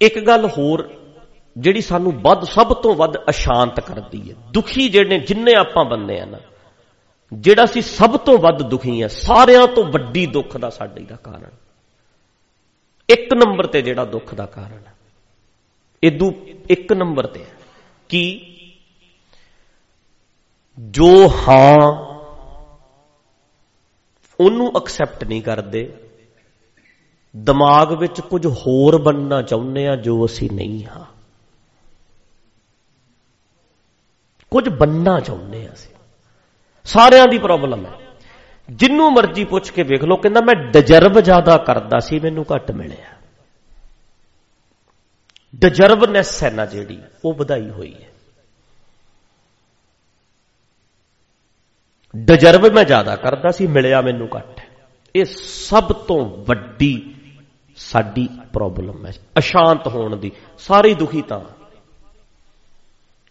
ਇੱਕ 0.00 0.18
ਗੱਲ 0.18 0.46
ਹੋਰ, 0.58 0.90
ਜਿਹੜੀ 1.58 1.80
ਸਾਨੂੰ 1.80 2.12
ਵੱਧ, 2.12 2.44
ਸਭ 2.44 2.74
ਤੋਂ 2.74 2.94
ਵੱਧ 2.94 3.16
ਅਸ਼ਾਂਤ 3.16 3.80
ਕਰਦੀ 3.80 4.30
ਹੈ। 4.30 4.36
ਦੁਖੀ 4.50 4.88
ਜਿਹੜੇ 4.88 5.18
ਜਿੰਨੇ 5.18 5.54
ਆਪਾਂ 5.54 5.84
ਬੰਦੇ 5.84 6.20
ਆ 6.20 6.24
ਨਾ, 6.24 6.38
ਜਿਹੜਾ 7.32 7.66
ਸੀ 7.66 7.80
ਸਭ 7.80 8.16
ਤੋਂ 8.16 8.38
ਵੱਧ 8.38 8.62
ਦੁਖੀ 8.62 9.02
ਆ, 9.02 9.08
ਸਾਰਿਆਂ 9.08 9.66
ਤੋਂ 9.66 9.84
ਵੱਡੀ 9.84 10.26
ਦੁੱਖ 10.26 10.56
ਦਾ 10.56 10.70
ਸਾਡੇ 10.70 11.00
ਦਾ 11.00 11.16
ਕਾਰਨ। 11.16 11.50
ਇੱਕ 13.08 13.34
ਨੰਬਰ 13.34 13.66
ਤੇ 13.66 13.82
ਜਿਹੜਾ 13.82 14.04
ਦੁੱਖ 14.04 14.34
ਦਾ 14.34 14.46
ਕਾਰਨ 14.46 14.86
ਹੈ 14.86 14.94
ਇਦੂ 16.02 16.32
ਇੱਕ 16.70 16.92
ਨੰਬਰ 16.92 17.26
ਤੇ 17.26 17.44
ਕੀ? 18.08 18.52
ਜੋ 20.78 21.28
ਹਾਂ, 21.28 22.06
ਉਹਨੂੰ 24.40 24.68
ਐਕਸੈਪਟ 24.68 25.24
ਨਹੀਂ 25.24 25.42
ਕਰਦੇ 25.42 25.92
ਦਿਮਾਗ 27.36 27.92
ਵਿੱਚ 27.92 28.20
ਕੁਝ 28.20 28.46
ਹੋਰ 28.46 28.98
ਬੰਨਣਾ 28.98 29.42
ਚਾਹੁੰਦੇ 29.42 29.88
ਆ 29.88 29.96
ਜੋ 29.96 30.26
ਅਸੀਂ 30.26 30.50
ਨਹੀਂ 30.52 30.84
ਹਾਂ। 30.84 31.04
ਕੁਝ 34.50 34.68
ਬੰਨਣਾ 34.68 35.20
ਚਾਹੁੰਦੇ 35.20 35.66
ਆ 35.66 35.72
ਅਸੀਂ। 35.72 35.94
ਸਾਰਿਆਂ 36.84 37.26
ਦੀ 37.26 37.38
ਪ੍ਰੋਬਲਮ 37.38 37.86
ਹੈ। 37.86 37.92
ਜਿੰਨੂੰ 38.70 39.12
ਮਰਜ਼ੀ 39.12 39.44
ਪੁੱਛ 39.44 39.70
ਕੇ 39.70 39.82
ਵੇਖ 39.82 40.04
ਲਓ, 40.04 40.16
ਕਹਿੰਦਾ 40.16 40.40
ਮੈਂ 40.40 40.54
ਡਿਜ਼ਰਵ 40.54 41.20
ਜ਼ਿਆਦਾ 41.20 41.56
ਕਰਦਾ 41.56 41.98
ਸੀ, 41.98 42.20
ਮੈਨੂੰ 42.20 42.46
ਘੱਟ 42.54 42.70
ਮਿਲਿਆ। 42.70 43.16
ਡਿਜ਼ਰਵਨੈਸ 45.56 46.42
ਹੈ 46.42 46.50
ਨਾ 46.50 46.66
ਜਿਹੜੀ, 46.66 47.02
ਉਹ 47.24 47.34
ਵਧਾਈ 47.34 47.70
ਹੋਈ 47.70 47.94
ਹੈ। 47.94 48.08
ਡਿਜ਼ਰਵ 52.16 52.72
ਮੈਂ 52.72 52.84
ਜ਼ਿਆਦਾ 52.84 53.16
ਕਰਦਾ 53.16 53.50
ਸੀ, 53.50 53.66
ਮਿਲਿਆ 53.66 54.00
ਮੈਨੂੰ 54.00 54.28
ਘੱਟ। 54.36 54.60
ਇਹ 55.16 55.24
ਸਭ 55.42 55.92
ਤੋਂ 55.92 56.44
ਵੱਡੀ 56.44 57.12
ਸਾਡੀ 57.76 58.28
ਪ੍ਰੋਬਲਮ 58.52 59.06
ਹੈ, 59.06 59.12
ਅਸ਼ਾਂਤ 59.38 59.86
ਹੋਣ 59.88 60.16
ਦੀ, 60.16 60.32
ਸਾਰੇ 60.58 60.94
ਦੁਖੀ 60.94 61.22
ਤਾਂ 61.22 61.40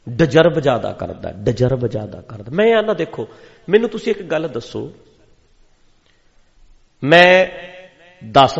ਡਿਜ਼ਰਵ 0.09 0.59
ਜ਼ਿਆਦਾ 0.59 0.93
ਕਰਦਾ, 0.93 1.31
ਡਿਜ਼ਰਵ 1.31 1.87
ਜ਼ਿਆਦਾ 1.87 2.21
ਕਰਦਾ। 2.21 2.51
ਮੈਂ 2.51 2.75
ਆ 2.77 2.81
ਨਾ 2.81 2.93
ਦੇਖੋ, 2.93 3.27
ਮੈਨੂੰ 3.69 3.89
ਤੁਸੀਂ 3.89 4.11
ਇੱਕ 4.11 4.23
ਗੱਲ 4.23 4.47
ਦੱਸੋ। 4.47 4.91
ਮੈਂ 7.03 7.47
10 8.31 8.59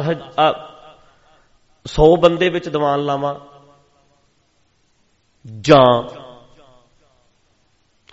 100 1.85 2.15
ਬੰਦੇ 2.15 2.49
ਵਿੱਚ 2.49 2.69
ਦੀਵਾਨ 2.69 3.05
ਲਾਵਾਂ 3.05 3.35
ਜਾਂ 5.59 6.03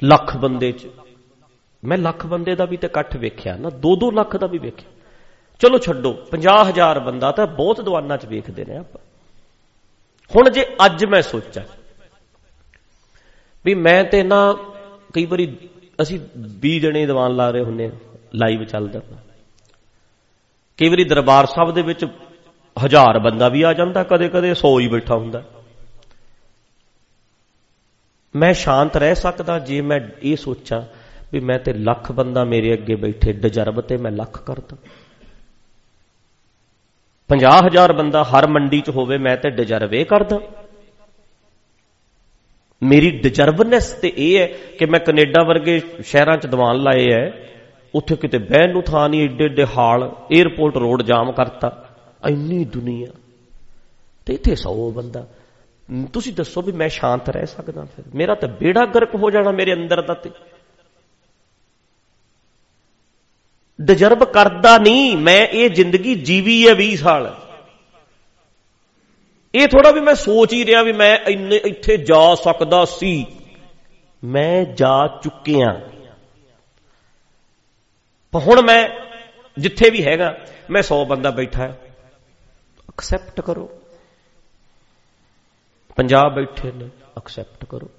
ਲੱਖ 0.05 0.37
ਬੰਦੇ 0.37 0.73
ਚ? 0.73 0.87
ਮੈਂ 1.85 1.99
ਲੱਖ 1.99 2.27
ਬੰਦੇ 2.27 2.55
ਦਾ 2.55 2.65
ਵੀ 2.65 2.77
ਤੇ 2.77 2.87
ਇਕੱਠ 2.87 3.17
ਵੇਖਿਆ 3.17 3.57
ਨਾ 3.57 3.69
2-2 3.69 4.11
ਲੱਖ 4.11 4.37
ਦਾ 4.37 4.47
ਵੀ 4.47 4.59
ਵੇਖਿਆ। 4.59 4.91
ਚਲੋ 5.63 5.79
ਛੱਡੋ 5.79 6.11
50000 6.31 7.01
ਬੰਦਾ 7.01 7.31
ਤਾਂ 7.33 7.47
ਬਹੁਤ 7.47 7.81
ਦੀਵਾਨਾਂ 7.81 8.17
ਚ 8.19 8.27
ਵੇਖਦੇ 8.27 8.65
ਨੇ 8.65 8.77
ਆਪਾਂ। 8.77 9.01
ਹੁਣ 10.37 10.51
ਜੇ 10.51 10.65
ਅੱਜ 10.87 11.05
ਮੈਂ 11.05 11.23
ਸੋਚਾਂ 11.23 11.63
ਵੀ 13.65 13.75
ਮੈਂ 13.75 14.05
ਤੇ 14.05 14.23
ਨਾ 14.23 14.39
ਕਈ 15.15 15.27
ਵਾਰੀ 15.27 15.57
ਅਸੀਂ 16.03 16.21
20 16.67 16.79
ਜਣੇ 16.79 17.07
ਦੀਵਾਨ 17.07 17.37
ਲਾ 17.37 17.51
ਰਹੇ 17.51 17.63
ਹੁੰਨੇ 17.63 17.91
ਲਾਈਵ 18.35 18.65
ਚੱਲਦਾ 18.65 19.01
ਕਈ 20.79 20.89
ਵਾਰੀ 20.89 21.05
ਦਰਬਾਰ 21.05 21.47
ਸਾਹਿਬ 21.47 21.75
ਦੇ 21.75 21.83
ਵਿੱਚ 21.83 22.05
ਹਜ਼ਾਰ 22.85 23.19
ਬੰਦਾ 23.19 23.49
ਵੀ 23.49 23.63
ਆ 23.63 23.73
ਜਾਂਦਾ 23.73 24.03
ਕਦੇ 24.03 24.29
ਕਦੇ 24.29 24.51
100 24.51 24.79
ਹੀ 24.81 24.89
ਬੈਠਾ 24.89 25.17
ਹੁੰਦਾ। 25.17 25.43
ਮੈਂ 28.37 28.53
ਸ਼ਾਂਤ 28.53 28.97
ਰਹਿ 28.97 29.15
ਸਕਦਾ 29.15 29.59
ਜੇ 29.59 29.81
ਮੈਂ 29.81 30.01
ਇਹ 30.23 30.37
ਸੋਚਾਂ 30.37 30.83
ਵੀ 31.33 31.41
ਮੈਂ 31.41 31.59
ਤੇ 31.59 31.73
ਲੱਖ 31.73 32.13
ਬੰਦਾ 32.13 32.45
ਮੇਰੇ 32.45 32.73
ਅੱਗੇ 32.73 32.95
ਬੈਠੇ, 32.95 33.33
ਡਜਰਬ 33.33 33.81
ਤੇ 33.81 33.97
ਮੈਂ 33.97 34.11
ਲੱਖ 34.11 34.43
ਕਰਦਾ। 34.47 34.77
50000 37.29 37.93
ਬੰਦਾ 37.93 38.25
ਹਰ 38.25 38.47
ਮੰਡੀ 38.47 38.81
'ਚ 38.81 38.91
ਹੋਵੇ, 38.91 39.19
ਮੈਂ 39.19 39.37
ਤੇ 39.37 39.51
ਡਿਜ਼ਰਵ 39.51 39.95
ਇਹ 39.95 40.07
ਕਰਦਾ। 40.07 40.41
ਮੇਰੀ 42.83 43.11
ਡਿਜ਼ਰਵਨੈਸ 43.11 43.91
ਤੇ 43.91 44.13
ਇਹ 44.17 44.39
ਹੈ 44.39 44.47
ਕਿ 44.79 44.87
ਮੈਂ 44.87 45.01
ਕੈਨੇਡਾ 45.01 45.43
ਵਰਗੇ 45.43 45.81
ਸ਼ਹਿਰਾਂ 46.05 46.37
'ਚ 46.37 46.47
ਦੀਵਾਨ 46.47 46.77
ਲਾਏ 46.77 47.09
ਐ, 47.13 47.31
ਉੱਥੇ 47.95 48.17
ਕਿਤੇ 48.17 48.39
ਬਹਿਣ 48.39 48.73
ਨੂੰ 48.73 48.83
ਥਾਂ 48.83 49.09
ਨਹੀਂ, 49.09 49.23
ਏਡੇ 49.23 49.45
ਏਡੇ 49.45 49.67
ਹਾਲ 49.79 50.13
에어ਪੋਰਟ 50.43 50.77
ਰੋਡ 50.77 51.03
ਜਾਮ 51.03 51.33
ਕਰਤਾ, 51.33 51.89
ਇੰਨੀ 52.29 52.65
ਦੁਨੀਆ। 52.65 53.07
ਤੇ 54.27 54.35
ਇੱਥੇ 54.35 54.55
100 54.55 54.91
ਬੰਦਾ। 54.91 55.27
ਤੁਸੀਂ 56.13 56.33
ਦੱਸੋ 56.33 56.63
ਵੀ 56.63 56.73
ਮੈਂ 56.73 56.89
ਸ਼ਾਂਤ 56.89 57.29
ਰਹਿ 57.29 57.47
ਸਕਦਾ 57.47 57.85
ਫਿਰ? 57.85 58.05
ਮੇਰਾ 58.15 58.35
ਤਾਂ 58.35 58.49
ਬੇੜਾ 58.49 58.87
ਗਰਕ 58.87 59.15
ਹੋ 59.15 59.31
ਜਾਣਾ 59.31 59.51
ਮੇਰੇ 59.51 59.73
ਅੰਦਰ 59.73 60.03
ਦਾ 60.03 60.15
ਤੇ। 60.15 60.31
ਡਿਜ਼ਰਵ 63.83 64.25
ਕਰਦਾ 64.25 64.79
ਨਹੀਂ, 64.79 65.17
ਮੈਂ 65.17 65.47
ਇਹ 65.47 65.71
ਜ਼ਿੰਦਗੀ 65.71 66.15
ਜੀਵੀ 66.15 66.69
ਹੈ 66.69 66.75
20 66.75 66.97
ਸਾਲ। 66.97 67.39
ਇਹ 69.55 69.69
ਥੋੜਾ 69.69 69.91
ਵੀ 69.91 70.01
ਮੈਂ 70.01 70.15
ਸੋਚ 70.15 70.53
ਹੀ 70.53 70.67
ਰਿਹਾ 70.67 70.83
ਵੀ 70.83 70.93
ਮੈਂ 70.93 71.19
ਇੰਨੇ 71.19 71.57
ਇੱਥੇ 71.57 71.97
ਜਾ 71.97 72.35
ਸਕਦਾ 72.35 72.85
ਸੀ। 72.85 73.27
ਮੈਂ 74.25 74.65
ਜਾ 74.65 75.21
ਚੁੱਕਿਆ। 75.23 75.81
ਹੁਣ 78.35 78.63
ਮੈਂ 78.63 78.89
ਜਿੱਥੇ 79.59 79.91
ਵੀ 79.91 80.05
ਹੈਗਾ, 80.05 80.39
ਮੈਂ 80.71 80.83
100 80.83 81.05
ਬੰਦਾ 81.05 81.31
ਬੈਠਾ 81.31 81.63
ਹੈ। 81.63 81.81
ਐਕਸੈਪਟ 82.81 83.41
ਕਰੋ। 83.41 83.71
ਪੰਜਾਬ 85.97 86.35
ਬੈਠੇ 86.35 86.73
ਨੇ 86.73 86.85
ਐਕਸੈਪਟ 87.17 87.65
ਕਰੋ। 87.65 87.91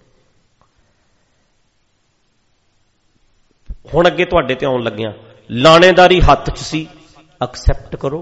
ਹੁਣ 3.94 4.08
ਅੱਗੇ 4.08 4.26
ਤੁਹਾਡੇ 4.26 4.56
ਤੇ 4.56 4.66
ਆਉਣ 4.66 4.84
ਲੱਗਿਆ। 4.84 5.14
ਲਾਣੇਦਾਰੀ 5.52 6.20
ਹੱਥ 6.22 6.50
'ਚ 6.50 6.58
ਸੀ 6.58 6.88
ਐਕਸੈਪਟ 7.44 7.96
ਕਰੋ। 7.96 8.22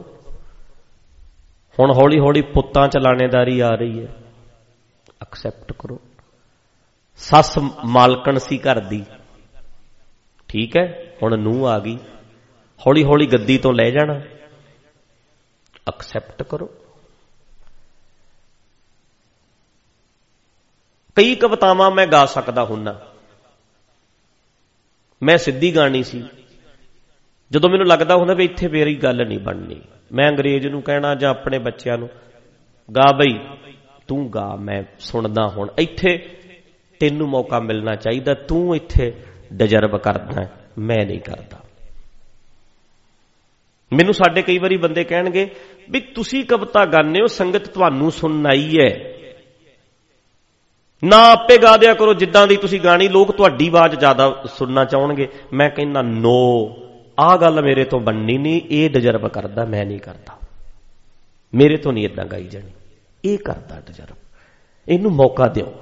ਹੁਣ 1.80 1.92
ਹੌਲੀ 1.92 2.20
ਹੌਲੀ 2.20 2.42
ਪੁੱਤਾਂ 2.54 2.88
'ਚ 2.88 2.98
ਲਾਣੇਦਾਰੀ 2.98 3.60
ਆ 3.60 3.70
ਰਹੀ 3.70 4.06
ਹੈ 4.06 4.14
ਐਕਸੈਪਟ 5.22 5.72
ਕਰੋ। 5.80 6.00
ਸੱਸ 7.20 7.58
ਮਾਲਕਣ 7.86 8.38
ਸੀ 8.38 8.58
ਘਰ 8.58 8.80
ਦੀ, 8.80 9.04
ਠੀਕ 10.50 10.78
ਹੈ, 10.78 11.16
ਹੁਣ 11.24 11.38
ਨੂੰ 11.40 11.68
ਆ 11.70 11.78
ਗਈ 11.80 11.98
ਹੌਲੀ 12.80 13.04
ਹੌਲੀ 13.04 13.26
ਗੱਦੀ 13.28 13.58
ਤੋਂ 13.58 13.74
ਲੈ 13.74 13.90
ਜਾਣਾ। 13.90 14.20
ਐਕਸੈਪਟ 15.88 16.44
ਕਰੋ। 16.44 16.70
ਕਈ 21.16 21.36
ਕਵਤਾਵਾਂ 21.36 21.90
ਮੈਂ 21.92 22.08
ਗਾ 22.08 22.26
ਸਕਦਾ 22.26 22.64
ਹੁੰਨਾ। 22.64 23.00
ਮੈਂ 25.22 25.38
ਸਿੱਧੀ 25.38 25.76
ਗਾਣੀ 25.76 26.04
ਸੀ 26.04 26.24
ਜਦੋਂ 27.52 27.70
ਮੈਨੂੰ 27.70 27.88
ਲੱਗਦਾ 27.88 28.16
ਹੁੰਦਾ 28.16 28.34
ਵੀ 28.34 28.44
ਇੱਥੇ 28.44 28.68
ਮੇਰੀ 28.68 28.96
ਗੱਲ 28.96 29.26
ਨਹੀਂ 29.28 29.40
ਬਣਨੀ, 29.40 29.80
ਮੈਂ 30.12 30.28
ਅੰਗਰੇਜ਼ 30.30 30.68
ਨੂੰ 30.68 30.82
ਕਹਿਣਾ 30.82 31.14
ਜਾਂ 31.16 31.30
ਆਪਣੇ 31.30 31.60
ਬੱਚਿਆਂ 31.60 31.98
ਨੂੰ, 31.98 32.10
ਗਾ 32.90 33.12
ਬਈ, 33.12 33.38
ਤੂੰ 34.08 34.30
ਗਾ, 34.34 34.56
ਮੈਂ 34.56 34.82
ਸੁਣਦਾ 35.00 35.48
ਹੁਣ, 35.48 35.70
ਇੱਥੇ 35.80 36.18
ਤੈਨੂੰ 37.00 37.28
ਮੌਕਾ 37.30 37.60
ਮਿਲਣਾ 37.60 37.96
ਚਾਹੀਦਾ, 37.96 38.34
ਤੂੰ 38.34 38.76
ਇੱਥੇ 38.76 39.12
ਡਿਜ਼ਰਵ 39.54 39.98
ਕਰਦਾ, 39.98 40.48
ਮੈਂ 40.78 41.06
ਨਹੀਂ 41.06 41.20
ਕਰਦਾ। 41.20 41.60
ਮੈਨੂੰ 43.92 44.14
ਸਾਡੇ 44.14 44.42
ਕਈ 44.42 44.58
ਵਾਰੀ 44.58 44.78
ਬੰਦੇ 44.78 45.04
ਕਹਿਣਗੇ 45.04 45.50
ਵੀ 45.90 46.00
ਤੁਸੀਂ 46.16 46.44
ਕਵਿਤਾ 46.46 46.86
ਗਾਉਂਦੇ 46.86 47.22
ਹੋ, 47.22 47.28
ਸੰਗਤ 47.28 47.68
ਤੁਹਾਨੂੰ 47.68 48.12
ਸੁਣਾਈ 48.12 48.80
ਹੈ। 48.80 48.92
ਨਾ 51.04 51.18
ਆਪੇ 51.32 51.58
ਗਾ 51.58 51.76
ਦਿਆ 51.78 51.94
ਕਰੋ, 51.94 52.14
ਜਿੱਦਾਂ 52.14 52.46
ਦੀ 52.48 52.56
ਤੁਸੀਂ 52.56 52.80
ਗਾਣੀ, 52.82 53.08
ਲੋਕ 53.08 53.32
ਤੁਹਾਡੀ 53.32 53.68
ਆਵਾਜ਼ 53.68 53.96
ਜ਼ਿਆਦਾ 53.96 54.44
ਸੁਣਨਾ 54.50 54.86
ਚਾਹਣਗੇ। 54.86 55.28
ਮੈਂ 55.54 55.70
ਕਹਿੰਦਾ 55.70 56.02
ਨੋ 56.02 56.42
ਆਹ 57.20 57.38
ਗੱਲ 57.38 57.62
ਮੇਰੇ 57.62 57.86
ਤੋਂ 57.86 58.00
ਬੰਨੀ 58.00 58.38
ਨਹੀਂ, 58.38 58.62
ਇਹ 58.70 58.90
ਡਿਜ਼ਰਵ 58.90 59.28
ਕਰਦਾ, 59.30 59.66
ਮੈਂ 59.66 59.86
ਨਹੀਂ 59.86 60.00
ਕਰਦਾ। 60.00 60.40
ਮੇਰੇ 61.56 61.78
ਤੋਂ 61.78 61.94
ਨਹੀਂ 61.94 62.06
ਇਦਾਂ 62.06 62.26
ਗਾਈ 62.26 62.48
ਜਾਣੀ। 62.48 62.72
ਇਹ 63.26 63.38
ਕਰਦਾ 63.38 63.80
ਡਿਜ਼ਰਵ 63.80 64.16
ਇਹਨੂੰ 64.90 65.12
ਮੌਕਾ 65.12 65.48
ਦਿਓ। 65.48 65.82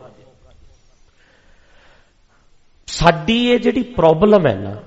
ਸਾਡੀ 2.88 3.52
ਇਹ 3.52 3.60
ਜਿਹੜੀ 3.60 3.84
ਪ੍ਰੋਬਲਮ 3.84 4.48
ਹੈ 4.48 4.56
ਨਾ, 4.56 4.84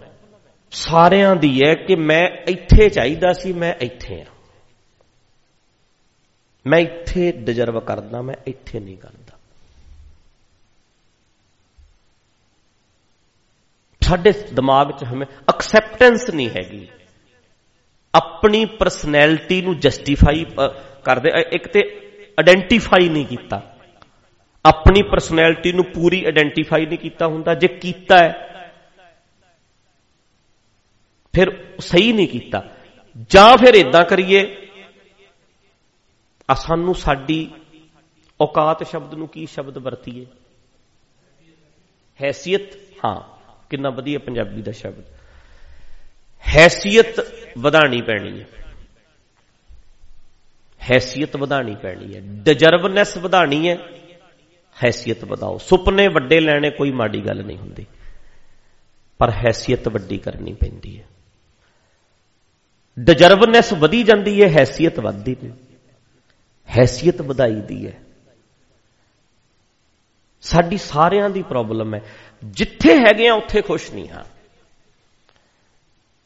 ਸਾਰਿਆਂ 0.70 1.36
ਦੀ 1.36 1.60
ਹੈ 1.66 1.75
ਕਿ 1.75 1.97
ਮੈਂ 1.97 2.28
ਇੱਥੇ 2.48 2.88
ਚਾਹੀਦਾ 2.88 3.32
ਸੀ, 3.32 3.53
ਮੈਂ 3.53 3.74
ਇੱਥੇ 3.80 4.20
ਆ। 4.20 4.24
ਮੈਂ 6.66 6.78
ਇੱਥੇ 6.78 7.32
ਡਿਜ਼ਰਵ 7.32 7.80
ਕਰਦਾ, 7.80 8.22
ਮੈਂ 8.22 8.34
ਇੱਥੇ 8.47 8.80
ਨਹੀਂ 8.80 8.97
ਕਰਦਾ। 8.97 9.22
ਸਾਡੇ 14.12 14.32
ਦਿਮਾਗ 14.53 14.91
'ਚ 14.92 15.04
ਹਮੇ 15.04 15.26
ਐਕਸੈਪਟੈਂਸ 15.48 16.28
ਨਹੀਂ 16.30 16.48
ਹੈਗੀ। 16.50 16.86
ਆਪਣੀ 18.14 18.64
ਪਰਸਨੈਲਿਟੀ 18.64 19.60
ਨੂੰ 19.62 19.78
ਜਸਟੀਫਾਈ 19.78 20.44
ਕਰਦੇ 21.04 21.30
ਇੱਕ 21.53 21.68
ਤੇ 21.68 21.80
ਆਇਡੈਂਟੀਫਾਈ 22.41 23.09
ਨਹੀਂ 23.09 23.26
ਕੀਤਾ। 23.26 23.60
ਆਪਣੀ 24.64 25.03
ਪਰਸਨੈਲਿਟੀ 25.03 25.72
ਨੂੰ 25.72 25.84
ਪੂਰੀ 25.84 26.24
ਆਇਡੈਂਟੀਫਾਈ 26.24 26.86
ਨਹੀਂ 26.86 26.98
ਕੀਤਾ 26.98 27.26
ਹੁੰਦਾ, 27.26 27.54
ਜੇ 27.54 27.68
ਕੀਤਾ 27.68 28.18
ਹੈ, 28.18 28.30
ਫਿਰ 31.32 31.48
ਸਹੀ 31.80 32.12
ਨਹੀਂ 32.12 32.28
ਕੀਤਾ। 32.28 32.62
ਜਾਂ 33.30 33.56
ਫਿਰ 33.56 33.74
ਇਦਾਂ 33.74 34.04
ਕਰੀਏ, 34.04 34.68
ਆ 36.50 36.54
ਸਾਨੂੰ 36.54 36.94
ਸਾਡੀ 36.94 37.50
ਔਕਾਤ 38.41 38.86
ਸ਼ਬਦ 38.86 39.15
ਨੂੰ 39.15 39.28
ਕੀ 39.28 39.47
ਸ਼ਬਦ 39.47 39.78
ਵਰਤੀਏ? 39.78 40.26
ਹੈਸੀਅਤ? 42.22 42.76
ਹਾਂ। 43.04 43.41
ਕਿੰਨਾ 43.72 43.91
ਵਧੀਆ 43.91 44.19
ਪੰਜਾਬੀ 44.19 44.63
ਦਾ 44.63 44.72
ਸ਼ਬਦ। 44.72 45.04
ਹੈਸੀਅਤ 46.48 47.27
ਵਧਾਣੀ 47.59 48.03
ਪੈਣੀ 48.03 48.41
ਹੈ। 48.41 48.47
ਹੈਸੀਅਤ 50.91 51.36
ਵਧਾਣੀ 51.36 51.74
ਪੈਣੀ 51.74 52.15
ਹੈ। 52.15 52.21
ਡਿਜ਼ਰਵਨੈਸ 52.24 53.16
ਵਧਾਣੀ 53.16 53.69
ਹੈ। 53.69 53.78
ਹੈਸੀਅਤ 54.84 55.24
ਵਧਾਓ। 55.24 55.59
ਸੁਪਨੇ 55.59 56.09
ਵੱਡੇ 56.09 56.41
ਲੈਣੇ 56.41 56.71
ਕੋਈ 56.71 56.91
ਮਾੜੀ 56.91 57.27
ਗੱਲ 57.27 57.45
ਨਹੀਂ 57.45 57.59
ਹੁੰਦੀ। 57.59 57.86
ਪਰ 59.19 59.30
ਹੈਸੀਅਤ 59.30 59.89
ਵੱਡੀ 59.89 60.18
ਕਰਨੀ 60.18 60.53
ਪੈਂਦੀ 60.53 61.01
ਹੈ। 61.01 61.04
ਡਿਜ਼ਰਵਨੈਸ 62.98 63.72
ਵਧੀ 63.72 64.03
ਜਾਂਦੀ 64.03 64.42
ਹੈ, 64.42 64.48
ਹੈਸੀਅਤ 64.48 65.01
ਵੱਧਦੀ 65.01 65.36
ਨਹੀਂ। 65.42 65.53
ਹੈਸੀਅਤ 66.78 67.22
ਵਧਾਈ 67.22 67.60
ਦੀ 67.60 67.86
ਹੈ। 67.86 68.01
ਸਾਡੀ 70.42 70.77
ਸਾਰਿਆਂ 70.77 71.30
ਦੀ 71.30 71.42
ਪ੍ਰੋਬਲਮ 71.42 71.94
ਹੈ। 71.94 72.00
ਜਿੱਥੇ 72.44 72.97
ਹੈਗੇ 72.98 73.28
ਆ, 73.28 73.34
ਉੱਥੇ 73.34 73.62
ਖੁਸ਼ 73.62 73.94
ਨਹੀਂ 73.94 74.09
ਹਾਂ। 74.09 74.24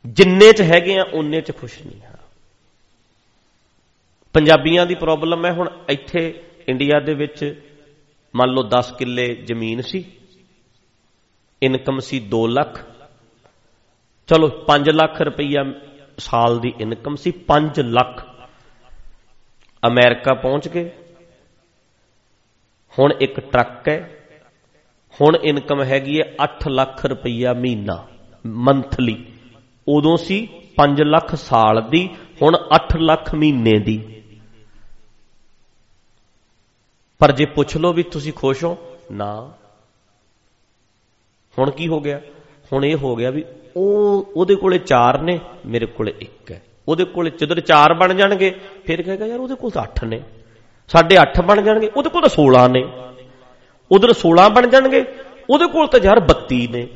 ਜਿੰਨੇ 0.07 0.53
ਚ 0.53 0.61
ਹੈਗੇ 0.61 0.99
ਆ 0.99 1.03
ਉਹਨੇ 1.13 1.41
ਚ 1.41 1.57
ਖੁਸ਼ 1.57 1.83
ਨਹੀਂ 1.83 2.01
ਹਾਂ। 2.03 2.17
ਪੰਜਾਬੀਆਂ 4.33 4.87
ਦੀ 4.87 4.95
ਪ੍ਰੋਬਲਮ 4.95 5.47
ਹੈ, 5.47 5.53
ਹੁਣ 5.53 5.69
ਇੱਥੇ 5.89 6.43
ਇੰਡੀਆ 6.69 7.01
ਦੇ 7.01 7.15
ਵਿੱਚ 7.15 7.63
ਮੰਨ 8.37 8.51
ਲਓ 8.51 8.63
10 8.63 8.93
ਕਿੱਲੇ 8.99 9.35
ਜ਼ਮੀਨ 9.35 9.81
ਸੀ, 9.81 10.13
ਇਨਕਮ 11.63 11.99
ਸੀ 11.99 12.21
2 12.21 12.47
ਲੱਖ। 12.47 12.85
ਚਲੋ 14.27 14.49
5 14.49 14.91
ਲੱਖ 14.91 15.23
ਰੁਪਈਆ 15.23 15.65
ਸਾਲ 16.19 16.61
ਦੀ 16.61 16.73
ਇਨਕਮ 16.81 17.17
ਸੀ 17.17 17.31
5 17.31 17.81
ਲੱਖ। 17.81 18.27
ਅਮਰੀਕਾ 19.87 20.35
ਪਹੁੰਚ 20.35 20.69
ਗਏ। 20.69 20.91
ਹੁਣ 22.99 23.13
ਇੱਕ 23.21 23.41
ਟਰੱਕ 23.41 23.89
ਹੈ, 23.89 24.11
ਹੁਣ 25.21 25.37
ਇਨਕਮ 25.37 25.83
ਹੈਗੀ 25.83 26.21
ਹੈ 26.21 26.35
8 26.43 26.69
ਲੱਖ 26.69 27.07
ਰੁਪਈਆ 27.07 27.53
ਮਹੀਨਾ, 27.53 28.07
ਮੰਥਲੀ। 28.47 29.25
ਉਦੋਂ 29.89 30.17
ਸੀ 30.17 30.49
5 30.77 31.03
ਲੱਖ 31.03 31.35
ਸਾਲ 31.35 31.89
ਦੀ, 31.91 32.09
ਹੁਣ 32.43 32.57
8 32.57 32.99
ਲੱਖ 32.99 33.35
ਮਹੀਨੇ 33.35 33.79
ਦੀ। 33.79 34.23
ਪਰ 37.19 37.33
ਜੇ 37.33 37.45
ਪੁੱਛ 37.45 37.77
ਲਓ 37.77 37.93
ਵੀ 37.93 38.03
ਤੁਸੀਂ 38.03 38.33
ਖੁਸ਼ 38.33 38.65
ਹੋ, 38.65 38.79
ਨਾ। 39.13 39.53
ਹੁਣ 41.59 41.71
ਕੀ 41.71 41.89
ਹੋ 41.89 42.01
ਗਿਆ? 42.01 42.21
ਹੁਣ 42.73 42.85
ਇਹ 42.85 42.97
ਹੋ 42.97 43.17
ਗਿਆ 43.17 43.31
ਵੀ 43.31 43.45
ਉਹ, 43.77 44.33
ਉਹਦੇ 44.37 44.55
ਕੋਲੇ 44.55 44.79
4 44.79 45.23
ਨੇ, 45.23 45.41
ਮੇਰੇ 45.67 45.87
ਕੋਲੇ 45.87 46.15
1 46.21 46.53
ਹੈ। 46.53 46.63
ਉਹਦੇ 46.89 47.05
ਕੋਲੇ 47.05 47.31
ਜਦੋਂ 47.31 47.57
4 47.57 47.95
ਬਣ 47.95 48.15
ਜਾਣਗੇ, 48.15 48.61
ਫਿਰ 48.87 49.03
ਕਹੇਗਾ, 49.03 49.27
ਯਾਰ 49.27 49.41
ਉਹਦੇ 49.41 49.55
ਕੋਲ 49.55 49.71
ਤਾਂ 49.71 49.83
8 49.83 50.05
ਨੇ। 50.05 50.23
ਸਾਡੇ 50.89 51.17
8 51.17 51.43
ਬਣ 51.43 51.63
ਜਾਣਗੇ, 51.63 51.91
ਉਹਦੇ 51.97 52.11
ਕੋਲ 52.11 52.21
ਤਾਂ 52.23 52.29
16 52.29 52.69
ਨੇ। 52.69 52.83
ਉਧਰ 53.93 54.13
16 54.13 54.49
ਬਣ 54.49 54.67
ਜਾਣਗੇ, 54.67 55.05
ਉਹਦੇ 55.51 55.67
ਕੋਲ 55.67 55.87
ਤਾਂ 55.87 56.01
ਯਾਰ 56.01 56.21
32 56.21 56.69
ਨੇ। 56.69 56.89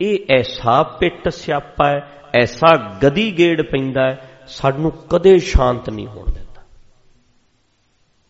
ਇਹ 0.00 0.18
ਐਸਾ 0.30 0.82
ਪਿੱਟ 0.82 1.28
ਸਿਆਪਾ 1.28 1.88
ਹੈ, 1.88 2.22
ਐਸਾ 2.34 2.98
ਗਦੀ 3.04 3.38
ਗੇੜ 3.38 3.62
ਪੈਂਦਾ 3.62 4.10
ਹੈ, 4.10 4.44
ਸਾਨੂੰ 4.46 4.90
ਕਦੇ 4.90 5.38
ਸ਼ਾਂਤ 5.38 5.90
ਨਹੀਂ 5.90 6.06
ਹੋਣ 6.06 6.24
ਦਿੰਦਾ। 6.24 6.62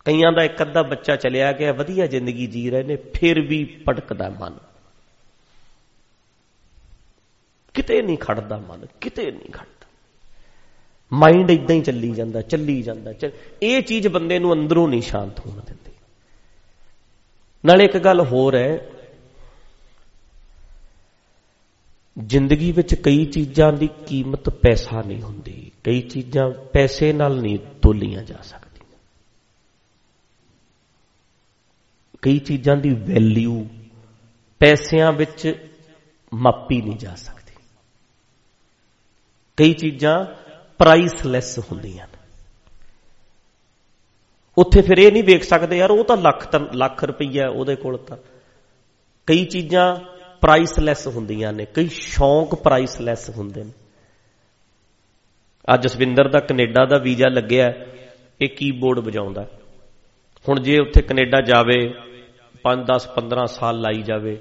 ਕਈਆਂ 0.04 0.32
ਦਾ 0.32 0.42
ਇੱਕ 0.42 0.62
ਅੱਧਾ 0.62 0.82
ਬੱਚਾ 0.82 1.16
ਚਲਿਆ 1.16 1.52
ਗਿਆ, 1.52 1.72
ਵਧੀਆ 1.72 2.06
ਜ਼ਿੰਦਗੀ 2.06 2.46
ਜੀ 2.46 2.70
ਰਹੇ 2.70 2.82
ਨੇ, 2.82 2.96
ਫਿਰ 2.96 3.40
ਵੀ 3.40 3.64
ਪਟਕਦਾ 3.64 4.28
ਮਨ। 4.28 4.58
ਕਿਤੇ 7.74 8.02
ਨਹੀਂ 8.02 8.18
ਖੜਦਾ 8.18 8.56
ਮਨ, 8.56 8.86
ਕਿਤੇ 9.00 9.30
ਨਹੀਂ 9.30 9.52
ਖੜਦਾ। 9.52 9.77
ਮਾਈਂਡ 11.12 11.50
ਇਦਾਂ 11.50 11.76
ਹੀ 11.76 11.80
ਚੱਲੀ 11.80 12.10
ਜਾਂਦਾ 12.12 12.40
ਚੱਲੀ 12.42 12.82
ਜਾਂਦਾ 12.82 13.12
ਇਹ 13.62 13.82
ਚੀਜ਼ 13.82 14.08
ਬੰਦੇ 14.08 14.38
ਨੂੰ 14.38 14.52
ਅੰਦਰੋਂ 14.52 14.88
ਨਹੀਂ 14.88 15.02
ਸ਼ਾਂਤ 15.02 15.40
ਹੋਣ 15.40 15.60
ਦਿੰਦੀ। 15.60 15.92
ਨਾਲੇ 17.64 17.84
ਇੱਕ 17.84 17.98
ਗੱਲ 17.98 18.20
ਹੋਰ 18.20 18.56
ਹੈ, 18.56 18.88
ਜ਼ਿੰਦਗੀ 22.18 22.72
ਵਿੱਚ 22.72 22.94
ਕਈ 22.94 23.24
ਚੀਜ਼ਾਂ 23.24 23.72
ਦੀ 23.72 23.88
ਕੀਮਤ 24.06 24.48
ਪੈਸਾ 24.50 25.02
ਨਹੀਂ 25.02 25.22
ਹੁੰਦੀ, 25.22 25.70
ਕਈ 25.84 26.00
ਚੀਜ਼ਾਂ 26.00 26.50
ਪੈਸੇ 26.72 27.12
ਨਾਲ 27.12 27.40
ਨਹੀਂ 27.40 27.58
ਤੋਲੀਆਂ 27.82 28.22
ਜਾ 28.22 28.40
ਸਕਦੀਆਂ। 28.42 28.98
ਕਈ 32.22 32.38
ਚੀਜ਼ਾਂ 32.38 32.76
ਦੀ 32.76 32.90
ਵੈਲਿਊ 32.90 33.64
ਪੈਸਿਆਂ 34.58 35.12
ਵਿੱਚ 35.12 35.68
ਮਾਪੀ 36.34 36.80
ਨਹੀਂ 36.82 36.96
ਜਾ 36.96 37.14
ਸਕਦੀ। 37.14 37.54
ਕਈ 39.56 39.72
ਚੀਜ਼ਾਂ 39.72 40.24
ਪ੍ਰਾਈਸਲੈਸ 40.78 41.58
ਹੁੰਦੀਆਂ 41.58 42.06
ਨੇ। 42.06 42.16
ਉੱਥੇ 44.58 44.82
ਫਿਰ 44.82 44.98
ਇਹ 44.98 45.12
ਨਹੀਂ 45.12 45.24
ਵੇਖ 45.24 45.42
ਸਕਦੇ, 45.42 45.76
ਯਾਰ 45.76 45.90
ਉਹ 45.90 46.04
ਤਾਂ 46.04 46.16
ਲੱਖ 46.16 46.56
ਲੱਖ 46.74 47.04
ਰੁਪਈਆ 47.04 47.48
ਉਹਦੇ 47.48 47.76
ਕੋਲ 47.76 47.96
ਤਾਂ। 47.96 48.16
ਕਈ 49.26 49.44
ਚੀਜ਼ਾਂ 49.44 49.96
ਪ੍ਰਾਈਸਲੈਸ 50.40 51.06
ਹੁੰਦੀਆਂ 51.06 51.52
ਨੇ, 51.52 51.66
ਕਈ 51.74 51.88
ਸ਼ੌਂਕ 51.88 52.54
ਪ੍ਰਾਈਸਲੈਸ 52.54 53.30
ਹੁੰਦੇ 53.30 53.64
ਨੇ। 53.64 53.70
ਅੱਜ 55.74 55.82
ਜਸਵਿੰਦਰ 55.82 56.28
ਦਾ 56.28 56.40
ਕੈਨੇਡਾ 56.40 56.84
ਦਾ 56.84 56.98
ਵੀਜ਼ਾ 56.98 57.28
ਲੱਗਿਆ, 57.28 57.72
ਇਹ 58.40 58.48
ਕੀਬੋਰਡ 58.48 58.98
ਵਜਾਉਂਦਾ। 58.98 59.46
ਹੁਣ 60.48 60.60
ਜੇ 60.60 60.76
ਉੱਥੇ 60.80 61.02
ਕੈਨੇਡਾ 61.02 61.40
ਜਾਵੇ 61.40 61.94
5 62.62 62.84
10 62.84 63.06
15 63.06 63.46
ਸਾਲ 63.46 63.80
ਲਾਈ 63.80 64.02
ਜਾਵੇ, 64.02 64.38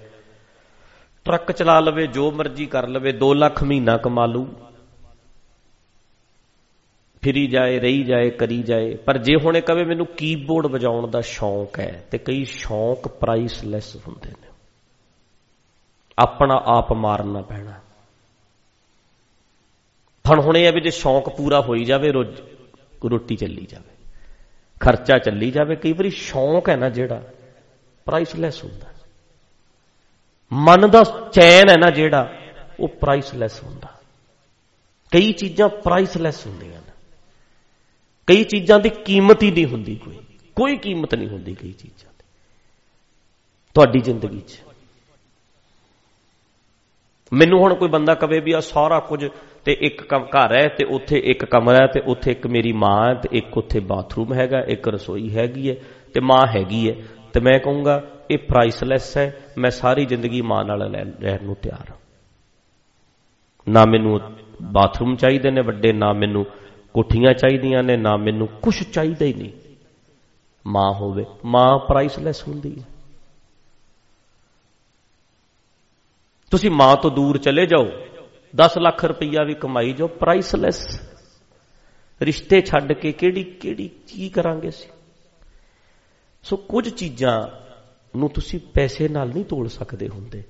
ਟਰੱਕ 1.26 1.52
ਚਲਾ 1.52 1.80
ਲਵੇ, 1.80 2.08
ਜੋ 2.08 2.32
ਮਰਜ਼ੀ 2.32 2.66
ਕਰ 2.66 2.88
ਲਵੇ 2.88 3.12
2 3.12 3.34
ਲੱਖ 3.34 3.64
ਮਹੀਨਾ 3.64 3.98
ਕਮਾ 3.98 4.26
ਲੂ 4.26 4.48
ਫਿਰੀ 7.22 7.48
ਜਾਏ, 7.48 7.80
ਰਹੀ 7.80 8.04
ਜਾਏ, 8.04 8.30
ਕਰੀ 8.30 8.64
ਜਾਏ। 8.64 8.96
ਪਰ 8.96 9.18
ਜੇ 9.18 9.36
ਹੁਣੇ 9.36 9.62
ਕਵੇ 9.62 9.84
ਮੈਨੂੰ 9.84 10.06
ਕੀਬੋਰਡ 10.06 10.66
ਵਜਾਉਣ 10.66 11.08
ਦਾ 11.08 11.22
ਸ਼ੌਂਕ 11.22 11.80
ਹੈ, 11.80 12.06
ਤੇ 12.12 12.18
ਕਈ 12.18 12.44
ਸ਼ੌਂਕ 12.46 13.08
ਪ੍ਰਾਈਸਲੈਸ 13.08 13.96
ਹੁੰਦੇ 13.96 14.30
ਨੇ। 14.30 14.48
ਆਪਣਾ 16.20 16.62
ਆਪ 16.66 16.94
ਮਾਰਨਾ 16.94 17.42
ਪੈਣਾ। 17.42 17.74
ਫਣ 20.28 20.40
ਹੁਣੇ 20.40 20.68
ਆ 20.68 20.72
ਵੀ 20.72 20.82
ਜੇ 20.82 20.90
ਸ਼ੌਂਕ 20.90 21.30
ਪੂਰਾ 21.30 21.62
ਹੋਈ 21.62 21.84
ਜਾਵੇ 21.84 22.12
ਰੋਟੀ 23.12 23.36
ਚੱਲੀ 23.36 23.66
ਜਾਵੇ। 23.66 24.12
ਖਰਚਾ 24.80 25.18
ਚੱਲੀ 25.18 25.52
ਜਾਵੇ, 25.52 25.76
ਕਈ 25.76 25.94
ਵਾਰੀ 25.94 26.10
ਸ਼ੌਂਕ 26.10 26.70
ਹੈ 26.70 26.76
ਨਾ 26.76 26.90
ਜਿਹੜਾ 26.90 27.22
ਪ੍ਰਾਈਸਲੈਸ 28.06 28.64
ਹੁੰਦਾ। 28.64 28.88
ਮਨ 30.54 30.90
ਦਾ 30.90 31.04
ਚੈਨ 31.34 31.70
ਹੈ 31.70 31.76
ਨਾ 31.78 31.90
ਜਿਹੜਾ, 31.90 32.34
ਉਹ 32.80 32.88
ਪ੍ਰਾਈਸਲੈਸ 32.88 33.64
ਹੁੰਦਾ। 33.64 33.88
ਕਈ 35.12 35.32
ਚੀਜ਼ਾਂ 35.32 35.70
ਪ੍ਰਾਈਸਲੈਸ 35.70 36.48
ਹੁੰਦੀਆਂ 36.48 36.82
ਨੇ। 36.82 36.87
ਕਈ 38.28 38.44
ਚੀਜ਼ਾਂ 38.44 38.80
ਦੀ 38.80 38.90
ਕੀਮਤ 38.90 39.44
ਹੀ 39.44 39.52
ਨਹੀਂ 39.52 39.66
ਹੁੰਦੀ 39.66 39.96
ਕੋਈ। 39.96 40.18
ਕੋਈ 40.56 40.78
ਕੀਮਤ 40.78 41.16
ਨਹੀਂ 41.16 41.30
ਹੁੰਦੀ 41.30 41.56
ਕਈ 41.56 41.72
ਚੀਜ਼ਾਂ 41.72 42.12
ਦੀ। 42.20 42.24
ਤੁਹਾਡੀ 43.74 44.00
ਜ਼ਿੰਦਗੀ 44.00 44.40
'ਚ। 44.40 44.60
ਮੈਨੂੰ 47.34 47.60
ਹੁਣ 47.60 47.74
ਕੋਈ 47.74 47.90
ਬੰਦਾ 47.90 48.14
ਕਵੇ 48.14 48.40
ਵੀ 48.40 48.52
ਆ 48.52 48.60
ਸਾਰਾ 48.60 49.00
ਕੁਝ 49.00 49.26
ਤੇ 49.66 49.78
ਇੱਕ 49.82 50.02
ਕੰਮ 50.02 50.24
ਘਰ 50.24 50.56
ਹੈ 50.56 50.68
ਤੇ 50.68 50.86
ਉੱਥੇ 50.86 51.22
ਇੱਕ 51.26 51.46
ਕਮਰਾ 51.46 51.78
ਹੈ 51.82 51.88
ਤੇ 51.88 52.00
ਉੱਥੇ 52.00 52.32
ਇੱਕ 52.32 52.48
ਮੇਰੀ 52.48 52.72
ਮਾਂ 52.72 53.10
ਹੈ 53.10 53.14
ਤੇ 53.14 53.30
ਇੱਕ 53.32 53.58
ਉੱਥੇ 53.58 53.80
ਬਾਥਰੂਮ 53.80 54.34
ਹੈਗਾ, 54.34 54.60
ਇੱਕ 54.60 54.88
ਰਸੋਈ 54.88 55.38
ਹੈਗੀ 55.38 55.70
ਹੈ 55.70 55.76
ਤੇ 56.14 56.20
ਮਾਂ 56.20 56.48
ਹੈਗੀ 56.48 56.90
ਹੈ। 56.90 56.96
ਤੇ 57.34 57.40
ਮੈਂ 57.40 57.60
ਕਹੂੰਗਾ, 57.60 58.04
ਇਹ 58.32 58.38
ਪ੍ਰਾਈਸਲੈਸ 58.38 59.18
ਹੈ, 59.18 59.46
ਮੈਂ 59.58 59.72
ਸਾਰੀ 59.72 60.06
ਜ਼ਿੰਦਗੀ 60.06 60.42
ਮਾਂ 60.42 60.66
ਨਾਲ 60.66 60.96
ਰਹਿਣ 61.22 61.44
ਨੂੰ 61.44 61.56
ਤਿਆਰ 61.56 61.90
ਹਾਂ। 61.90 61.98
ਨਾ 63.70 63.86
ਮੈਨੂੰ 63.86 64.20
ਬਾਥਰੂਮ 64.62 65.16
ਚਾਹੀਦੇ 65.16 65.52
ਨੇ 65.52 65.62
ਵੱਡੇ, 65.62 65.94
ਨਾ 65.94 66.14
ਮੈਨੂੰ 66.14 66.46
ਕੋਠੀਆਂ 66.98 67.34
ਚਾਹੀਦੀਆਂ 67.34 67.84
ਨੇ, 67.84 67.98
ਨਾ 67.98 68.18
ਮੈਨੂੰ 68.18 68.48
ਕੁਝ 68.48 68.84
ਚਾਹੀਦਾ 68.84 69.26
ਹੀ 69.26 69.34
ਨਹੀਂ। 69.34 69.52
ਮਾਂ 70.68 70.94
ਹੋਵੇ, 70.94 71.26
ਮਾਂ 71.46 71.80
ਪ੍ਰਾਈਸਲੈਸ 71.80 72.48
ਹੁੰਦੀ 72.48 72.80
ਹੈ। 72.80 72.86
ਤੁਸੀਂ 76.52 76.72
ਮਾਂ 76.72 76.98
ਤੋਂ 76.98 77.12
ਦੂਰ 77.12 77.38
ਚਲੇ 77.38 77.66
ਜਾਓ 77.66 77.86
10 78.56 78.78
ਲੱਖ 78.78 79.06
ਰੁਪਈਆ 79.06 79.44
ਵੀ 79.44 79.54
ਕਮਾਈ 79.54 79.94
ਜੋ 79.94 80.08
ਪ੍ਰਾਈਸਲੈਸ 80.08 81.02
ਰਿਸ਼ਤੇ 82.22 82.62
ਛੱਡ 82.62 82.94
ਕੇ 82.94 83.12
ਕਿਹੜੀ 83.12 83.44
ਕਿਹੜੀ 83.44 83.88
ਕੀ 83.88 84.30
ਕਰਾਂਗੇ 84.30 84.72
ਸੀ 84.72 84.90
ਸੋ 86.44 86.58
ਕੁਝ 86.58 86.90
ਚੀਜ਼ਾਂ 86.90 87.48
ਨੂੰ 88.18 88.30
ਤੁਸੀਂ 88.30 88.60
ਪੈਸੇ 88.60 89.08
ਨਾਲ 89.08 89.28
ਨਹੀਂ 89.28 89.46
ਤੋਲ 89.46 89.68
ਸਕਦੇ 89.68 90.08
ਹੁੰਦੇ। 90.08 90.44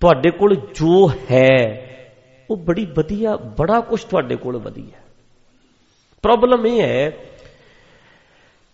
ਤੁਹਾਡੇ 0.00 0.30
ਕੋਲ 0.30 0.54
ਜੋ 0.54 1.10
ਹੈ, 1.10 1.56
ਉਹ 2.50 2.56
ਬੜੀ 2.56 2.86
ਵਧੀਆ, 2.86 3.36
ਬੜਾ 3.36 3.80
ਕੁਝ 3.80 4.04
ਤੁਹਾਡੇ 4.04 4.36
ਕੋਲ 4.36 4.56
ਵਧੀਆ 4.56 5.03
ਪ੍ਰੋਬਲਮ 6.24 6.66
ਇਹ 6.66 6.82
ਹੈ 6.82 7.12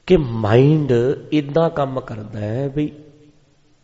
ਕਿ 0.06 0.16
ਮਾਈਂਡ 0.16 0.92
ਇਦਾਂ 1.32 1.70
ਕੰਮ 1.70 2.00
ਕਰਦਾ 2.00 2.40
ਹੈ 2.40 2.68
ਵੀ 2.68 2.92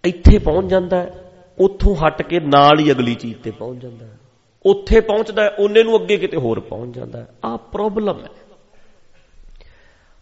ਇੱਥੇ 0.04 0.38
ਪਹੁੰਚ 0.38 0.70
ਜਾਂਦਾ 0.70 0.96
ਹੈ, 0.96 1.32
ਉੱਥੋਂ 1.58 1.96
ਹਟ 1.96 2.22
ਕੇ 2.22 2.40
ਨਾਲ 2.40 2.78
ਹੀ 2.78 2.92
ਅਗਲੀ 2.92 3.14
ਚੀਜ਼ 3.14 3.38
ਤੇ 3.38 3.50
ਪਹੁੰਚ 3.50 3.82
ਜਾਂਦਾ 3.82 4.06
ਹੈ। 4.06 4.18
ਉੱਥੇ 4.66 5.00
ਪਹੁੰਚਦਾ 5.00 5.42
ਹੈ, 5.42 5.48
ਉਹਨੇ 5.48 5.82
ਨੂੰ 5.82 6.02
ਅੱਗੇ 6.02 6.16
ਕਿਤੇ 6.16 6.36
ਹੋਰ 6.36 6.60
ਪਹੁੰਚ 6.60 6.96
ਜਾਂਦਾ 6.96 7.20
ਹੈ। 7.20 7.28
ਆਹ 7.44 7.58
ਪ੍ਰੋਬਲਮ 7.58 8.20
ਹੈ। 8.24 8.28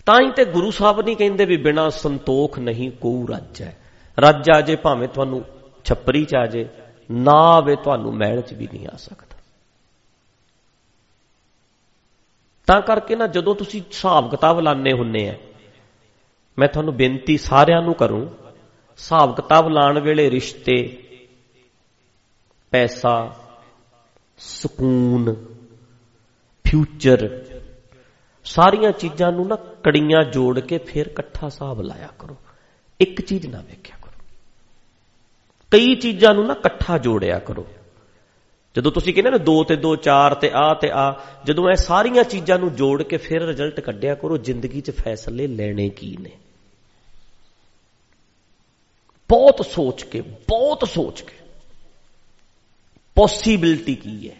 ਤਾਂ 0.07 0.21
ਹੀ 0.21 0.31
ਤੇ 0.33 0.45
ਗੁਰੂ 0.45 0.71
ਸਾਹਿਬ 0.71 1.01
ਨਹੀਂ 1.01 1.17
ਕਹਿੰਦੇ 1.17 1.45
ਵੀ 1.45 1.57
ਬਿਨਾ 1.57 1.91
ਸੰਤੋਖ 1.91 2.59
ਨਹੀਂ 2.59 2.91
ਕੋਈ 2.91 3.35
ਰੱਜ 3.35 3.63
ਹੈ। 3.63 3.77
ਰੱਜ 4.19 4.51
ਆ 4.51 4.61
ਜੇ 4.61 4.77
ਭਾਵੇਂ 4.77 5.09
ਤੁਹਾਨੂੰ 5.09 5.45
ਛੱਪਰੀ 5.85 6.25
ਚ 6.25 6.35
ਆ 6.35 6.47
ਜੇ, 6.47 6.69
ਨਾ 7.11 7.33
ਆਵੇ 7.33 7.77
ਤੁਹਾਨੂੰ 7.77 8.15
ਮਹਿਲ 8.15 8.41
ਚ 8.41 8.53
ਵੀ 8.53 8.69
ਨਹੀਂ 8.73 8.87
ਆ 8.87 8.97
ਸਕਦਾ। 8.97 9.34
ਤਾਂ 12.67 12.81
ਕਰਕੇ 12.81 13.17
ਨਾ 13.17 13.27
ਜਦੋਂ 13.27 13.55
ਤੁਸੀਂ 13.55 13.81
ਹਿਸਾਬ 13.81 14.31
ਕਿਤਾਬ 14.31 14.61
ਲਾਣੇ 14.61 14.93
ਹੁੰਨੇ 14.93 15.29
ਆ, 15.29 15.35
ਮੈਂ 16.59 16.69
ਤੁਹਾਨੂੰ 16.69 16.97
ਬੇਨਤੀ 16.97 17.37
ਸਾਰਿਆਂ 17.37 17.83
ਨੂੰ 17.83 17.95
ਕਰੂੰ, 17.95 18.35
ਹਿਸਾਬ 18.93 19.37
ਕਿਤਾਬ 19.37 19.69
ਲਾਣ 19.69 20.01
ਵੇਲੇ 20.01 20.31
ਰਿਸ਼ਤੇ, 20.31 21.01
ਪੈਸਾ, 22.71 23.37
ਸਕੂਨ, 24.39 25.35
ਫਿਊਚਰ, 26.65 27.45
ਸਾਰੀਆਂ 28.45 28.93
ਚੀਜ਼ਾਂ 28.93 29.33
ਨੂੰ 29.33 29.47
ਨਾ 29.47 29.57
ਕੜੀਆਂ 29.57 30.25
ਜੋੜ 30.25 30.61
ਕੇ 30.61 30.79
ਫਿਰ 30.79 31.07
ਇਕੱਠਾ 31.07 31.47
ਹਿਸਾਬ 31.47 31.81
ਲਾਇਆ 31.81 32.09
ਕਰੋ। 32.19 32.37
ਇੱਕ 33.01 33.21
ਚੀਜ਼ 33.21 33.47
ਨਾ 33.47 33.61
ਵੇਖਿਆ 33.61 33.97
ਕਰੋ। 34.03 34.25
ਕਈ 35.71 35.95
ਚੀਜ਼ਾਂ 35.95 36.35
ਨੂੰ 36.35 36.47
ਨਾ 36.47 36.53
ਇਕੱਠਾ 36.53 36.99
ਜੋੜਿਆ 36.99 37.39
ਕਰੋ। 37.39 37.67
ਜਦੋਂ 38.77 38.93
ਤੁਸੀਂ 38.93 39.15
ਕਹਿੰਦੇ 39.15 39.31
ਨਾ 39.31 39.37
2 39.37 39.65
ਤੇ 39.65 39.77
2 39.77 39.97
4 39.97 40.35
ਤੇ 40.35 40.51
ਆ 40.55 40.75
ਤੇ 40.75 40.91
ਆ, 40.91 41.21
ਜਦੋਂ 41.45 41.71
ਇਹ 41.71 41.77
ਸਾਰੀਆਂ 41.77 42.25
ਚੀਜ਼ਾਂ 42.25 42.59
ਨੂੰ 42.59 42.75
ਜੋੜ 42.75 43.03
ਕੇ 43.03 43.17
ਫਿਰ 43.17 43.47
ਰਿਜ਼ਲਟ 43.47 43.81
ਕੱਢਿਆ 43.81 44.15
ਕਰੋ, 44.15 44.37
ਜ਼ਿੰਦਗੀ 44.37 44.81
'ਚ 44.81 44.91
ਫੈਸਲੇ 44.91 45.47
ਲੈਣੇ 45.47 45.89
ਕੀ 45.89 46.17
ਨੇ? 46.21 46.31
ਬਹੁਤ 49.29 49.67
ਸੋਚ 49.67 50.03
ਕੇ, 50.03 50.21
ਬਹੁਤ 50.21 50.89
ਸੋਚ 50.89 51.21
ਕੇ। 51.21 51.37
ਪੋਸਿਬਿਲਿਟੀ 53.15 53.95
ਕੀ 53.95 54.31
ਹੈ? 54.31 54.37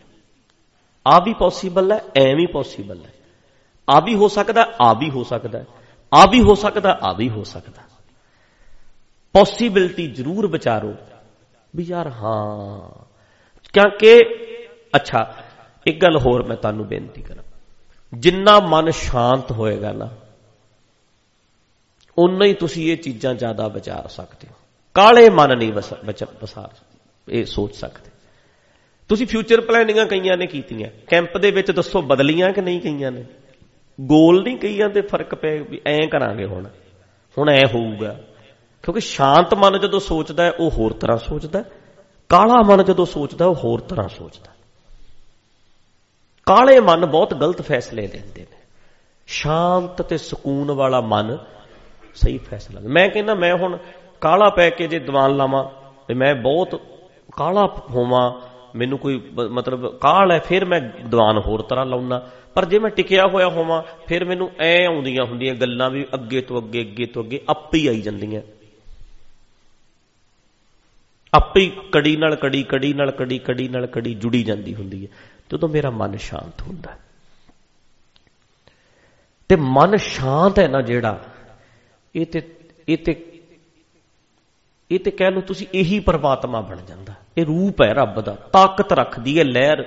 ਆ 1.07 1.19
ਵੀ 1.19 1.35
ਪੋਸੀਬਲ 1.35 1.93
ਹੈ, 1.93 2.01
ਐ 2.17 2.35
ਵੀ 2.35 2.47
ਪੋਸੀਬਲ 2.47 3.05
ਹੈ। 3.05 3.15
ਆ 3.91 4.01
ਵੀ 4.01 4.15
ਹੋ 4.15 4.29
ਸਕਦਾ, 4.29 4.73
ਆ 4.83 4.93
ਵੀ 4.93 5.11
ਹੋ 5.11 5.25
ਸਕਦਾ 5.25 5.65
ਆ 6.15 6.27
ਵੀ 6.27 6.43
ਹੋ 6.43 6.55
ਸਕਦਾ, 6.55 6.99
ਆ 7.03 7.13
ਵੀ 7.13 7.31
ਹੋ 7.31 7.45
ਸਕਦਾ 7.45 7.83
ਪੋਸਿਬਿਲਿਟੀ 9.33 10.07
ਜ਼ਰੂਰ 10.07 10.47
ਵਿਚਾਰੋ 10.47 10.95
ਵੀ 11.77 11.85
ਯਾਰ 11.85 12.09
ਹਾਂ 12.09 13.04
ਕਿਉਂਕਿ, 13.75 14.23
ਅੱਛਾ, 14.97 15.35
ਇੱਕ 15.87 16.03
ਗੱਲ 16.03 16.17
ਹੋਰ 16.17 16.47
ਮੈਂ 16.47 16.57
ਤੁਹਾਨੂੰ 16.57 16.87
ਬੇਨਤੀ 16.87 17.23
ਕਰਾਂ। 17.23 17.43
ਜਿੰਨਾ 18.15 18.61
ਮਨ 18.61 18.91
ਸ਼ਾਂਤ 18.91 19.53
ਹੋਏਗਾ 19.53 19.93
ਨਾ 19.93 20.09
ਉਨਾ 22.19 22.45
ਹੀ 22.45 22.55
ਤੁਸੀਂ 22.55 22.93
ਇਹ 22.93 22.97
ਚੀਜ਼ਾਂ 22.97 23.35
ਜ਼ਿਆਦਾ 23.35 23.69
ਵਿਚਾਰ 23.69 24.09
ਸਕਦੇ 24.09 24.49
ਹੋ। 24.51 24.55
ਕਾਲੇ 24.95 25.31
ਮਨ 25.31 25.59
ਨਹੀਂ 25.59 25.73
ਵਸਾਰ, 26.43 26.69
ਇਹ 27.29 27.45
ਸੋਚ 27.45 27.77
ਸਕਦੇ। 27.77 28.11
ਤੁਸੀਂ 29.09 29.27
ਫਿਊਚਰ 29.27 29.61
ਪਲੈਨਿੰਗਾਂ 29.61 30.07
ਕਈਆਂ 30.07 30.37
ਨੇ 30.37 30.47
ਕੀਤੀਆਂ। 30.47 30.89
ਕੈਂਪ 31.07 31.39
ਦੇ 31.39 31.51
ਵਿੱਚ 31.51 31.71
ਦੱਸੋ 31.71 32.03
ਬਦਲੀਆਂ 32.03 32.53
ਕਿ 32.53 32.61
ਨਹੀਂ 32.61 32.81
ਕਈਆਂ 32.81 33.13
ਨੇ? 33.13 33.25
ਗੋਲ 34.01 34.43
ਨਹੀਂ 34.43 34.57
ਕਈਆਂ 34.57 34.89
ਦੇ 34.89 35.01
ਫ਼ਰਕ 35.01 35.35
ਪਏ 35.35 35.59
ਵੀ 35.59 35.81
ਐਂ 35.87 36.09
ਕਰਾਂਗੇ 36.09 36.47
ਹੁਣ। 36.47 36.69
ਹੁਣ 37.39 37.49
ਐ 37.49 37.63
ਹੋਊਗਾ। 37.75 38.21
ਕਿਉਂਕਿ 38.83 39.01
ਸ਼ਾਂਤ 39.01 39.55
ਮਨ 39.55 39.81
ਜਦੋਂ 39.81 40.01
ਸੋਚਦਾ 40.01 40.45
ਹੈ, 40.45 40.51
ਉਹ 40.51 40.71
ਹੋਰ 40.71 40.93
ਤਰ੍ਹਾਂ 40.93 41.19
ਸੋਚਦਾ 41.19 41.65
ਕਾਲਾ 42.29 42.63
ਮਨ 42.63 42.85
ਜਦੋਂ 42.85 43.07
ਸੋਚਦਾ, 43.07 43.47
ਉਹ 43.47 43.55
ਹੋਰ 43.55 43.81
ਤਰ੍ਹਾਂ 43.81 44.09
ਸੋਚਦਾ। 44.09 44.53
ਕਾਲੇ 46.47 46.81
ਮਨ 46.81 47.07
ਬਹੁਤ 47.07 47.35
ਗਲਤ 47.35 47.63
ਫੈਸਲੇ 47.63 48.03
ਲੈਂਦੇ 48.03 48.41
ਨੇ। 48.41 48.57
ਸ਼ਾਂਤ 49.27 50.03
ਤੇ 50.03 50.17
ਸਕੂਨ 50.17 50.71
ਵਾਲਾ 50.73 51.01
ਮਨ 51.01 51.39
ਸਹੀ 52.15 52.39
ਫੈਸਲਾ 52.39 52.81
ਮੈਂ 52.85 53.09
ਕਹਿੰਦਾ, 53.09 53.35
ਮੈਂ 53.35 53.55
ਹੁਣ 53.55 53.79
ਕਾਲਾ 54.21 54.51
ਪੈ 54.51 54.71
ਕੇ 54.71 54.87
ਜੇ 54.87 54.99
ਦੀਵਾਨ 54.99 55.37
ਲਾਵਾਂ, 55.37 55.65
ਤੇ 56.09 56.15
ਮੈਂ 56.15 56.35
ਬਹੁਤ 56.35 56.81
ਕਾਲਾ 57.37 57.67
ਹੋਵਾਂ, 57.91 58.41
ਮੈਨੂੰ 58.77 58.99
ਕੋਈ 58.99 59.31
ਮਤਲਬ 59.51 59.99
ਕਾਲ 59.99 60.33
ਹੈ, 60.33 60.39
ਫਿਰ 60.39 60.65
ਮੈਂ 60.65 60.81
ਦੀਵਾਨ 60.81 61.39
ਹੋਰ 61.39 61.63
ਤਰ੍ਹਾਂ 61.63 61.87
ਲਾਉਣਾ 61.87 62.21
ਪਰ 62.55 62.65
ਜੇ 62.65 62.79
ਮੈਂ 62.79 62.91
ਟਿਕਿਆ 62.91 63.27
ਹੋਇਆ 63.27 63.49
ਹੋਵਾਂ, 63.49 63.83
ਫਿਰ 64.07 64.25
ਮੈਨੂੰ 64.25 64.51
ਐ 64.61 64.85
ਆਉਂਦੀਆਂ 64.85 65.25
ਹੁੰਦੀਆਂ 65.25 65.55
ਗੱਲਾਂ 65.55 65.91
ਵੀ 65.91 66.07
ਅੱਗੇ 66.15 66.41
ਤੋਂ 66.41 66.63
ਅੱਗੇ 66.63 66.81
ਅੱਗੇ 66.81 67.07
ਤੋਂ 67.07 67.25
ਅੱਗੇ 67.25 67.41
ਆਪੇ 67.49 67.79
ਹੀ 67.79 67.87
ਆਈ 67.87 68.01
ਜਾਂਦੀਆਂ। 68.01 68.41
ਆਪੇ 71.35 71.61
ਹੀ 71.61 71.71
ਕੜੀ 71.93 72.17
ਨਾਲ 72.17 72.37
ਕੜੀ 72.37 72.63
ਕੜੀ 72.63 72.93
ਨਾਲ 72.93 73.11
ਕੜੀ 73.11 73.39
ਕੜੀ 73.39 73.69
ਨਾਲ 73.69 73.87
ਕੜੀ 73.87 74.15
ਜੁੜੀ 74.15 74.43
ਜਾਂਦੀ 74.43 74.75
ਹੁੰਦੀ 74.75 75.07
ਹੈ। 75.07 75.13
ਜਦੋਂ 75.53 75.69
ਮੇਰਾ 75.69 75.91
ਮਨ 75.91 76.17
ਸ਼ਾਂਤ 76.17 76.63
ਹੁੰਦਾ 76.63 76.97
ਤੇ 79.49 79.57
ਮਨ 79.57 79.97
ਸ਼ਾਂਤ 79.97 80.59
ਹੈ 80.59 80.69
ਨਾ 80.69 80.81
ਜਿਹੜਾ, 80.81 81.21
ਇਹ 82.15 82.27
ਤੇ 82.27 82.43
ਇਹ 82.89 82.99
ਤੇ 82.99 83.41
ਇਹ 84.91 84.99
ਤੇ 84.99 85.11
ਕਹਿ 85.11 85.31
ਲਓ 85.31 85.41
ਤੁਸੀਂ 85.41 85.67
ਇਹੀ 85.75 86.01
ਪਰਮਾਤਮਾ 86.01 86.61
ਬਣ 86.61 86.77
ਜਾਂਦਾ। 86.89 87.15
ਇਹ 87.39 87.45
ਰੂਪ 87.45 87.83
ਹੈ 87.83 87.93
ਰੱਬ 87.95 88.21
ਦਾ, 88.21 88.35
ਤਾਕਤ 88.53 88.93
ਰੱਖਦੀ 88.93 89.39
ਹੈ 89.39 89.45
ਲਹਿਰ। 89.45 89.83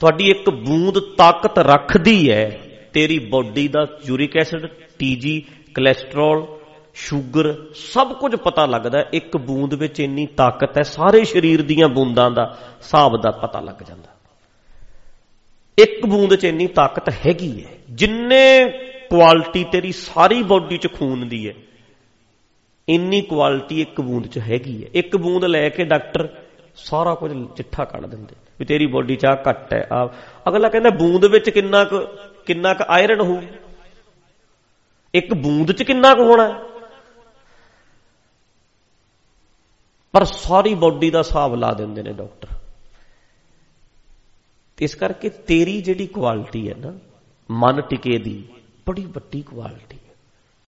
ਤੁਹਾਡੀ 0.00 0.30
ਇੱਕ 0.30 0.50
ਬੂੰਦ 0.50 0.98
ਤਾਕਤ 0.98 1.58
ਰੱਖਦੀ 1.58 2.30
ਹੈ। 2.30 2.50
ਤੇਰੀ 2.92 3.18
ਬਾਡੀ 3.18 3.68
ਦਾ 3.68 3.86
uric 4.06 4.36
acid 4.36 4.66
TG 4.98 5.40
cholesterol 5.74 6.57
sugar, 6.98 7.54
ਸਭ 7.74 8.12
ਕੁਝ 8.12 8.34
ਪਤਾ 8.36 8.64
ਲੱਗਦਾ, 8.66 9.04
ਇੱਕ 9.12 9.36
ਬੂੰਦ 9.38 9.74
ਵਿੱਚ 9.74 10.00
ਇੰਨੀ 10.00 10.26
ਤਾਕਤ 10.36 10.78
ਹੈ, 10.78 10.82
ਸਾਰੇ 10.82 11.24
ਸਰੀਰ 11.24 11.62
ਦੀਆਂ 11.62 11.88
ਬੂੰਦਾਂ 11.88 12.30
ਦਾ 12.30 12.44
ਹਿਸਾਬ 12.60 13.16
ਦਾ 13.22 13.30
ਪਤਾ 13.42 13.60
ਲੱਗ 13.60 13.82
ਜਾਂਦਾ। 13.82 14.16
ਇੱਕ 15.78 16.04
ਬੂੰਦ 16.06 16.34
'ਚ 16.34 16.44
ਇੰਨੀ 16.44 16.66
ਤਾਕਤ 16.66 17.08
ਹੈਗੀ 17.26 17.64
ਹੈ, 17.64 17.70
ਜਿੰਨੇ 17.90 18.44
ਕੁਆਲਿਟੀ 19.10 19.64
ਤੇਰੀ 19.64 19.92
ਸਾਰੀ 19.92 20.42
ਬਾਡੀ 20.42 20.76
'ਚ 20.76 20.88
ਖੂਨ 20.94 21.28
ਦੀ 21.28 21.46
ਹੈ, 21.48 21.54
ਇੰਨੀ 22.88 23.20
ਕੁਆਲਿਟੀ 23.22 23.80
ਇੱਕ 23.80 24.00
ਬੂੰਦ 24.00 24.26
'ਚ 24.26 24.38
ਹੈਗੀ 24.40 24.82
ਹੈ। 24.84 24.88
ਇੱਕ 24.94 25.16
ਬੂੰਦ 25.16 25.44
ਲੈ 25.44 25.68
ਕੇ 25.68 25.84
ਡਾਕਟਰ 25.84 26.28
ਸਾਰਾ 26.76 27.14
ਕੁਝ 27.14 27.32
ਚਿੱਠਾ 27.56 27.84
ਕੱਢ 27.84 28.06
ਦਿੰਦੇ, 28.06 28.34
ਵੀ 28.58 28.64
ਤੇਰੀ 28.66 28.86
ਬਾਡੀ 28.86 29.16
'ਚ 29.16 29.26
ਆ 29.26 29.34
ਘੱਟ 29.48 29.72
ਹੈ 29.74 29.86
ਆ 29.92 30.06
ਅਗਲਾ 30.48 30.68
ਕਹਿੰਦਾ, 30.68 30.90
ਬੂੰਦ 30.92 31.24
ਵਿੱਚ 31.26 31.50
ਕਿੰਨਾ 31.50 31.84
ਕੁ 31.84 32.00
ਕਿੰਨਾ 32.46 32.74
ਕੁ 32.74 32.84
ਆਇਰਨ 32.88 33.20
ਹੋਊ? 33.20 33.40
ਇੱਕ 35.14 35.34
ਬੂੰਦ 35.34 35.72
'ਚ 35.72 35.82
ਕਿੰਨਾ 35.82 36.14
ਕੁ 36.14 36.24
ਹੋਣਾ 36.24 36.48
ਪਰ 40.18 40.24
ਸਾਰੀ 40.24 40.74
ਬਾਡੀ 40.74 41.10
ਦਾ 41.10 41.18
ਹਿਸਾਬ 41.18 41.54
ਲਾ 41.54 41.72
ਦਿੰਦੇ 41.72 42.02
ਨੇ 42.02 42.12
ਡਾਕਟਰ। 42.12 42.48
ਇਸ 44.78 44.94
ਕਰਕੇ 44.94 45.28
ਤੇਰੀ 45.28 45.82
ਜਿਹੜੀ 45.82 46.06
ਕੁਆਲਿਟੀ 46.06 46.68
ਹੈ 46.68 46.74
ਨਾ, 46.74 46.92
ਮਨ 47.50 47.80
ਟਿਕੇ 47.80 48.18
ਦੀ, 48.18 48.44
ਬੜੀ 48.86 49.04
ਵੱਡੀ 49.04 49.42
ਕੁਆਲਿਟੀ। 49.42 49.98